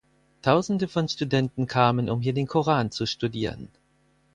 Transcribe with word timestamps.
Tausende 0.41 0.87
von 0.87 1.07
Studenten 1.07 1.67
kamen, 1.67 2.09
um 2.09 2.21
hier 2.21 2.33
den 2.33 2.47
Koran 2.47 2.89
zu 2.89 3.05
studieren. 3.05 3.69